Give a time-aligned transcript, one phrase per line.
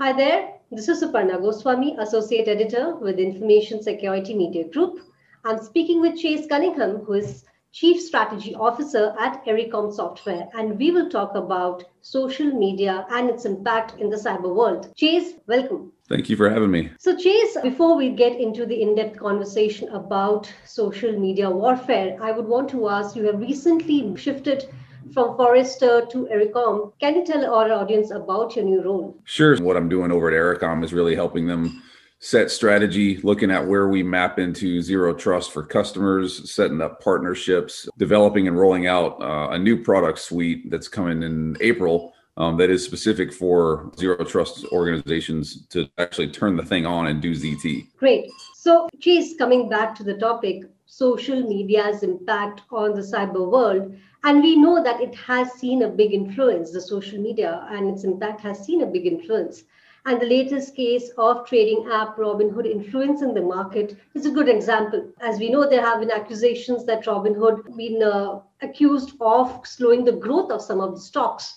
[0.00, 5.00] Hi there, this is Suparna Goswami, Associate Editor with Information Security Media Group.
[5.44, 10.92] I'm speaking with Chase Cunningham, who is Chief Strategy Officer at Ericom Software, and we
[10.92, 14.88] will talk about social media and its impact in the cyber world.
[14.94, 15.90] Chase, welcome.
[16.08, 16.92] Thank you for having me.
[17.00, 22.30] So, Chase, before we get into the in depth conversation about social media warfare, I
[22.30, 24.68] would want to ask you have recently shifted
[25.12, 26.92] from Forrester to Ericom.
[27.00, 29.18] Can you tell our audience about your new role?
[29.24, 29.56] Sure.
[29.58, 31.82] What I'm doing over at Ericom is really helping them
[32.20, 37.88] set strategy, looking at where we map into zero trust for customers, setting up partnerships,
[37.96, 42.12] developing and rolling out uh, a new product suite that's coming in April.
[42.36, 47.20] Um, that is specific for zero trust organizations to actually turn the thing on and
[47.20, 47.88] do ZT.
[47.96, 48.30] Great.
[48.54, 53.94] So, Chase, coming back to the topic, social media's impact on the cyber world.
[54.24, 58.04] And we know that it has seen a big influence, the social media and its
[58.04, 59.64] impact has seen a big influence.
[60.06, 65.12] And the latest case of trading app Robinhood influencing the market is a good example.
[65.20, 70.12] As we know, there have been accusations that Robinhood been uh, accused of slowing the
[70.12, 71.54] growth of some of the stocks.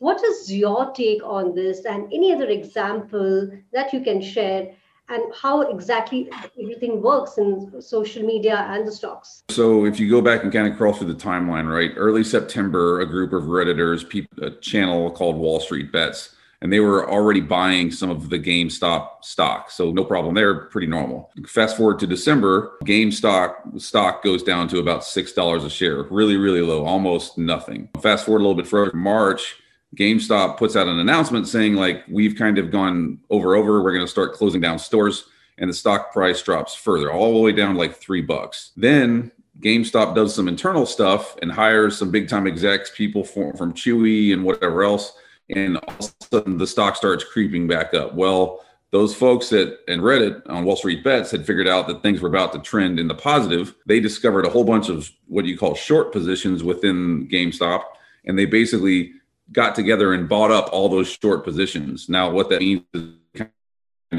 [0.00, 4.74] What is your take on this and any other example that you can share
[5.08, 9.42] and how exactly everything works in social media and the stocks.
[9.50, 11.92] So, if you go back and kind of crawl through the timeline, right?
[11.96, 16.80] Early September, a group of Redditors, people, a channel called Wall Street Bets, and they
[16.80, 19.70] were already buying some of the GameStop stock.
[19.70, 21.30] So, no problem there, pretty normal.
[21.46, 26.62] Fast forward to December, GameStop stock goes down to about $6 a share, really, really
[26.62, 27.90] low, almost nothing.
[28.00, 29.56] Fast forward a little bit further, March,
[29.94, 33.82] GameStop puts out an announcement saying like we've kind of gone over over.
[33.82, 35.24] We're going to start closing down stores,
[35.58, 38.72] and the stock price drops further, all the way down like three bucks.
[38.76, 43.72] Then GameStop does some internal stuff and hires some big time execs, people from, from
[43.72, 45.12] Chewy and whatever else,
[45.50, 48.14] and all of a sudden the stock starts creeping back up.
[48.14, 52.20] Well, those folks at and Reddit on Wall Street Bets had figured out that things
[52.20, 53.74] were about to trend in the positive.
[53.86, 57.82] They discovered a whole bunch of what you call short positions within GameStop,
[58.24, 59.12] and they basically
[59.52, 62.08] got together and bought up all those short positions.
[62.08, 63.50] Now, what that means is kind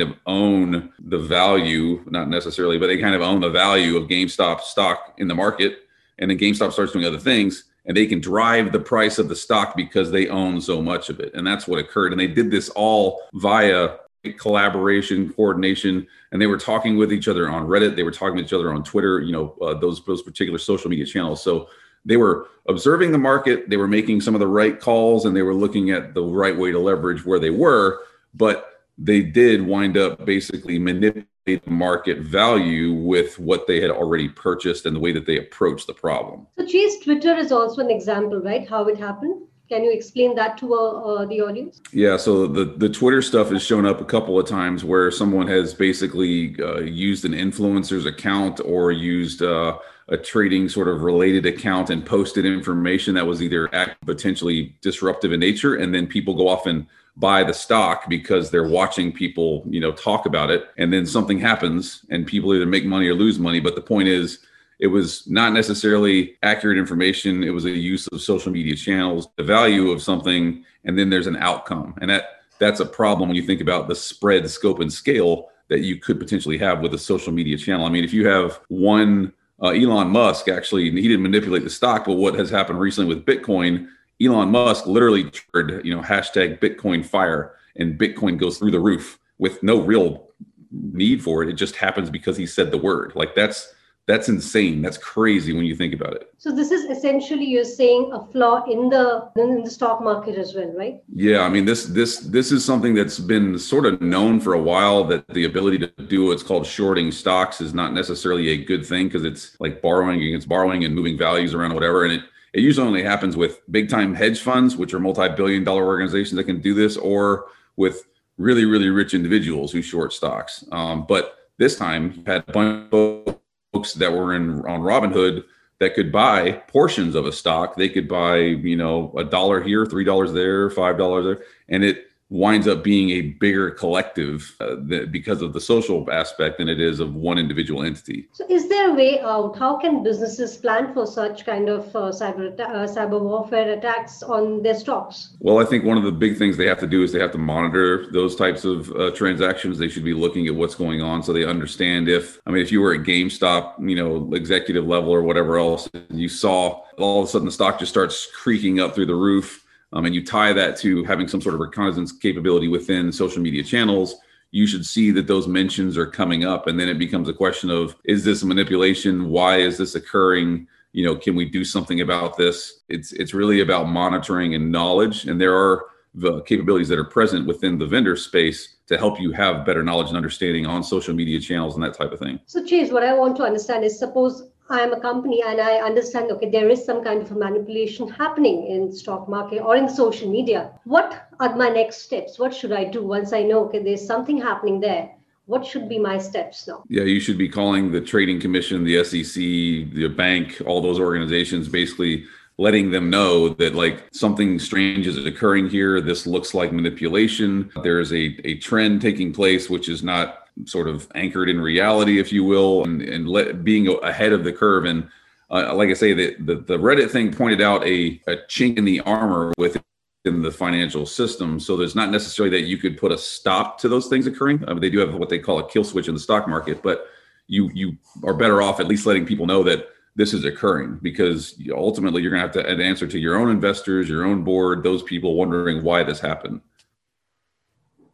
[0.02, 4.62] of own the value, not necessarily, but they kind of own the value of GameStop
[4.62, 5.80] stock in the market.
[6.20, 9.36] And then GameStop starts doing other things and they can drive the price of the
[9.36, 11.34] stock because they own so much of it.
[11.34, 12.12] And that's what occurred.
[12.12, 13.98] And they did this all via
[14.38, 17.96] collaboration, coordination, and they were talking with each other on Reddit.
[17.96, 20.90] They were talking with each other on Twitter, you know, uh, those, those particular social
[20.90, 21.44] media channels.
[21.44, 21.70] So
[22.06, 25.42] they were observing the market, they were making some of the right calls, and they
[25.42, 28.00] were looking at the right way to leverage where they were.
[28.34, 31.26] But they did wind up basically manipulating
[31.68, 35.94] market value with what they had already purchased and the way that they approached the
[35.94, 36.48] problem.
[36.58, 38.68] So, Chase, Twitter is also an example, right?
[38.68, 39.42] How it happened?
[39.68, 41.82] Can you explain that to uh, uh, the audience?
[41.92, 45.48] Yeah, so the, the Twitter stuff has shown up a couple of times where someone
[45.48, 49.78] has basically uh, used an influencer's account or used uh,
[50.10, 53.68] a trading sort of related account and posted information that was either
[54.06, 56.86] potentially disruptive in nature and then people go off and
[57.18, 61.40] buy the stock because they're watching people you know talk about it and then something
[61.40, 63.60] happens and people either make money or lose money.
[63.60, 64.40] But the point is
[64.80, 67.44] it was not necessarily accurate information.
[67.44, 71.28] It was a use of social media channels the value of something and then there's
[71.28, 71.96] an outcome.
[72.02, 75.80] And that that's a problem when you think about the spread scope and scale that
[75.80, 77.86] you could potentially have with a social media channel.
[77.86, 82.06] I mean if you have one uh, Elon Musk actually he didn't manipulate the stock,
[82.06, 83.88] but what has happened recently with Bitcoin,
[84.22, 89.20] Elon Musk literally triggered, you know, hashtag Bitcoin fire, and Bitcoin goes through the roof
[89.38, 90.30] with no real
[90.72, 91.50] need for it.
[91.50, 93.14] It just happens because he said the word.
[93.16, 93.74] Like that's
[94.08, 94.84] that's insane.
[94.84, 96.32] That's crazy when you think about it.
[96.38, 100.54] So this is essentially you're saying a flaw in the in the stock market as
[100.54, 101.02] well right?
[101.14, 104.62] Yeah i mean this this this is something that's been sort of known for a
[104.62, 108.86] while that the ability to do what's called shorting stocks is not necessarily a good
[108.86, 112.04] thing because it's like borrowing against borrowing and moving values around or whatever.
[112.04, 112.22] And it
[112.54, 116.46] it usually only happens with big time hedge funds which are multi-billion dollar organizations that
[116.46, 117.46] can do this or
[117.76, 118.04] with
[118.38, 120.64] really really rich individuals who short stocks.
[120.72, 123.40] Um, but this time you had a bunch of
[123.76, 125.44] folks that were in on Robinhood
[125.80, 127.76] that could buy portions of a stock.
[127.76, 131.84] They could buy, you know, a dollar here, three dollars there, five dollars there, and
[131.84, 134.76] it winds up being a bigger collective uh,
[135.12, 138.28] because of the social aspect than it is of one individual entity.
[138.34, 139.58] So, is there a way out?
[139.58, 144.64] How can businesses plan for such kind of uh, cyber uh, cyber warfare attacks on
[144.64, 145.36] their stocks?
[145.40, 147.32] Well, I think one of the big things they have to do is they have
[147.34, 149.78] to monitor those types of uh, transactions.
[149.78, 152.72] They should be looking at what's going on so they understand if I mean, if
[152.72, 157.22] you were at GameStop, you know, executive level or whatever else, and you saw all
[157.22, 159.65] of a sudden the stock just starts creaking up through the roof
[159.96, 163.64] um, and you tie that to having some sort of reconnaissance capability within social media
[163.64, 164.16] channels,
[164.52, 166.68] you should see that those mentions are coming up.
[166.68, 169.30] And then it becomes a question of is this manipulation?
[169.30, 170.68] Why is this occurring?
[170.92, 172.82] You know, can we do something about this?
[172.90, 175.26] It's it's really about monitoring and knowledge.
[175.26, 179.32] And there are the capabilities that are present within the vendor space to help you
[179.32, 182.40] have better knowledge and understanding on social media channels and that type of thing.
[182.46, 185.78] So, Chase, what I want to understand is suppose I am a company and I
[185.78, 189.88] understand, okay, there is some kind of a manipulation happening in stock market or in
[189.88, 190.72] social media.
[190.86, 192.40] What are my next steps?
[192.40, 195.12] What should I do once I know, okay, there's something happening there?
[195.46, 196.84] What should be my steps now?
[196.90, 201.68] Yeah, you should be calling the trading commission, the SEC, the bank, all those organizations,
[201.68, 202.26] basically
[202.58, 206.02] letting them know that like something strange is occurring here.
[206.02, 207.72] This looks like manipulation.
[207.84, 212.20] There is a, a trend taking place, which is not sort of anchored in reality,
[212.20, 214.86] if you will, and, and let, being ahead of the curve.
[214.86, 215.10] And
[215.52, 218.86] uh, like I say, the, the, the Reddit thing pointed out a, a chink in
[218.86, 219.82] the armor within
[220.26, 221.60] the financial system.
[221.60, 224.64] So there's not necessarily that you could put a stop to those things occurring.
[224.68, 226.82] I mean, they do have what they call a kill switch in the stock market,
[226.82, 227.08] but
[227.48, 231.62] you you are better off at least letting people know that this is occurring because
[231.72, 235.04] ultimately you're going to have to answer to your own investors, your own board, those
[235.04, 236.62] people wondering why this happened.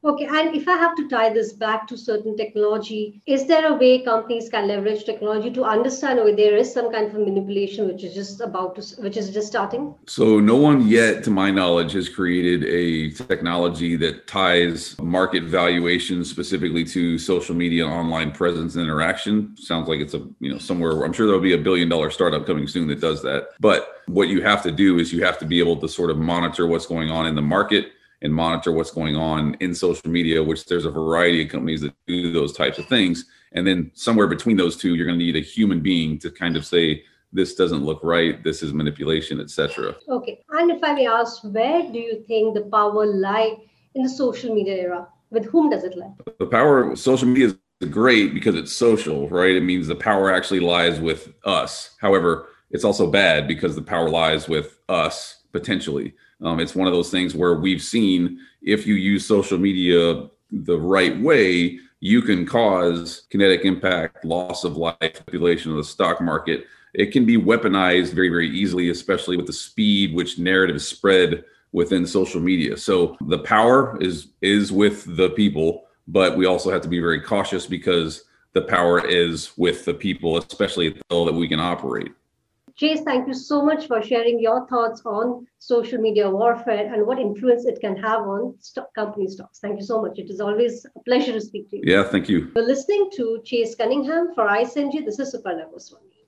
[0.04, 3.76] Okay, and if I have to tie this back to certain technology, is there a
[3.76, 8.04] way companies can leverage technology to understand whether there is some kind of manipulation which
[8.04, 9.94] is just about to, which is just starting?
[10.08, 16.26] So, no one yet, to my knowledge, has created a technology that ties market valuation
[16.26, 19.56] specifically to social media online presence and interaction.
[19.56, 21.04] Sounds like it's a you know somewhere.
[21.04, 23.50] I'm sure there'll be a billion dollar startup coming soon that does that.
[23.60, 26.18] But what you have to do is you have to be able to sort of
[26.18, 30.44] monitor what's going on in the market and monitor what's going on in social media,
[30.44, 33.26] which there's a variety of companies that do those types of things.
[33.54, 36.56] And then somewhere between those two, you're going to need a human being to kind
[36.56, 37.04] of say,
[37.34, 39.96] this doesn't look right, this is manipulation, etc.
[40.10, 40.44] Okay.
[40.52, 43.58] And if I may ask, where do you think the power lie
[43.96, 45.08] in the social media era?
[45.30, 46.12] With whom does it lie?
[46.40, 49.56] The power of social media is great because it's social, right?
[49.56, 51.96] It means the power actually lies with us.
[52.02, 56.14] However, it's also bad because the power lies with us potentially.
[56.42, 60.78] Um, it's one of those things where we've seen if you use social media the
[60.78, 66.66] right way, you can cause kinetic impact, loss of life, manipulation of the stock market.
[66.94, 72.06] It can be weaponized very, very easily, especially with the speed which narratives spread within
[72.06, 72.76] social media.
[72.76, 77.22] So the power is is with the people, but we also have to be very
[77.22, 81.60] cautious because the power is with the people, especially at the level that we can
[81.60, 82.12] operate.
[82.76, 87.20] Chase, thank you so much for sharing your thoughts on social media warfare and what
[87.20, 89.60] influence it can have on stock company stocks.
[89.60, 90.18] Thank you so much.
[90.18, 91.84] It is always a pleasure to speak to you.
[91.86, 92.52] Yeah, thank you.
[92.56, 95.06] You're listening to Chase Cunningham for ISMG.
[95.06, 96.21] This is Suparna Goswami.